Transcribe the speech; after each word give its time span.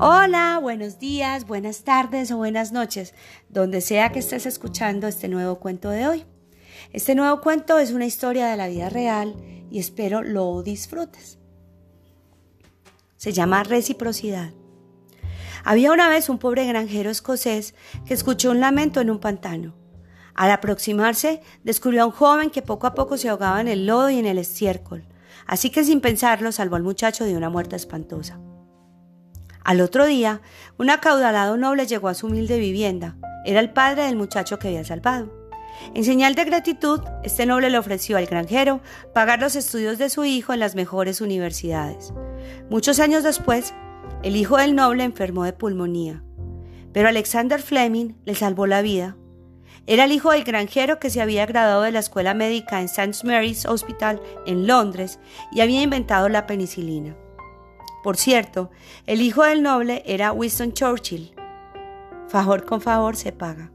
Hola, 0.00 0.58
buenos 0.60 0.98
días, 0.98 1.46
buenas 1.46 1.84
tardes 1.84 2.32
o 2.32 2.36
buenas 2.36 2.72
noches, 2.72 3.14
donde 3.48 3.80
sea 3.80 4.10
que 4.10 4.18
estés 4.18 4.44
escuchando 4.44 5.06
este 5.06 5.28
nuevo 5.28 5.60
cuento 5.60 5.88
de 5.88 6.08
hoy. 6.08 6.24
Este 6.92 7.14
nuevo 7.14 7.40
cuento 7.40 7.78
es 7.78 7.92
una 7.92 8.04
historia 8.04 8.48
de 8.48 8.56
la 8.56 8.66
vida 8.66 8.88
real 8.88 9.36
y 9.70 9.78
espero 9.78 10.20
lo 10.22 10.64
disfrutes. 10.64 11.38
Se 13.16 13.32
llama 13.32 13.62
Reciprocidad. 13.62 14.50
Había 15.62 15.92
una 15.92 16.08
vez 16.08 16.28
un 16.28 16.38
pobre 16.38 16.66
granjero 16.66 17.08
escocés 17.08 17.76
que 18.04 18.14
escuchó 18.14 18.50
un 18.50 18.58
lamento 18.58 19.00
en 19.00 19.10
un 19.10 19.20
pantano. 19.20 19.76
Al 20.34 20.50
aproximarse, 20.50 21.40
descubrió 21.62 22.02
a 22.02 22.06
un 22.06 22.12
joven 22.12 22.50
que 22.50 22.62
poco 22.62 22.88
a 22.88 22.94
poco 22.94 23.16
se 23.16 23.28
ahogaba 23.28 23.60
en 23.60 23.68
el 23.68 23.86
lodo 23.86 24.10
y 24.10 24.18
en 24.18 24.26
el 24.26 24.38
estiércol, 24.38 25.06
así 25.46 25.70
que 25.70 25.84
sin 25.84 26.00
pensarlo 26.00 26.50
salvó 26.50 26.74
al 26.74 26.82
muchacho 26.82 27.24
de 27.24 27.36
una 27.36 27.48
muerte 27.48 27.76
espantosa. 27.76 28.40
Al 29.64 29.80
otro 29.80 30.04
día, 30.04 30.42
un 30.76 30.90
acaudalado 30.90 31.56
noble 31.56 31.86
llegó 31.86 32.08
a 32.08 32.14
su 32.14 32.26
humilde 32.26 32.58
vivienda. 32.58 33.16
Era 33.46 33.60
el 33.60 33.70
padre 33.70 34.02
del 34.02 34.14
muchacho 34.14 34.58
que 34.58 34.68
había 34.68 34.84
salvado. 34.84 35.32
En 35.94 36.04
señal 36.04 36.34
de 36.34 36.44
gratitud, 36.44 37.00
este 37.22 37.46
noble 37.46 37.70
le 37.70 37.78
ofreció 37.78 38.18
al 38.18 38.26
granjero 38.26 38.82
pagar 39.14 39.40
los 39.40 39.56
estudios 39.56 39.96
de 39.96 40.10
su 40.10 40.26
hijo 40.26 40.52
en 40.52 40.60
las 40.60 40.74
mejores 40.74 41.22
universidades. 41.22 42.12
Muchos 42.68 43.00
años 43.00 43.24
después, 43.24 43.72
el 44.22 44.36
hijo 44.36 44.58
del 44.58 44.74
noble 44.74 45.02
enfermó 45.02 45.44
de 45.44 45.54
pulmonía, 45.54 46.22
pero 46.92 47.08
Alexander 47.08 47.60
Fleming 47.60 48.16
le 48.26 48.34
salvó 48.34 48.66
la 48.66 48.82
vida. 48.82 49.16
Era 49.86 50.04
el 50.04 50.12
hijo 50.12 50.30
del 50.32 50.44
granjero 50.44 50.98
que 50.98 51.08
se 51.08 51.22
había 51.22 51.46
graduado 51.46 51.82
de 51.82 51.92
la 51.92 52.00
escuela 52.00 52.34
médica 52.34 52.80
en 52.80 52.86
St. 52.86 53.26
Mary's 53.26 53.64
Hospital 53.64 54.20
en 54.46 54.66
Londres 54.66 55.18
y 55.52 55.62
había 55.62 55.80
inventado 55.80 56.28
la 56.28 56.46
penicilina. 56.46 57.16
Por 58.04 58.18
cierto, 58.18 58.70
el 59.06 59.22
hijo 59.22 59.44
del 59.44 59.62
noble 59.62 60.02
era 60.04 60.30
Winston 60.30 60.74
Churchill. 60.74 61.34
Favor 62.28 62.66
con 62.66 62.82
favor 62.82 63.16
se 63.16 63.32
paga. 63.32 63.72